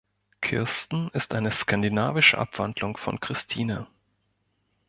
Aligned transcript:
Kirsten 0.41 1.09
ist 1.13 1.35
eine 1.35 1.51
skandinavische 1.51 2.39
Abwandlung 2.39 2.97
von 2.97 3.19
Christine. 3.19 3.85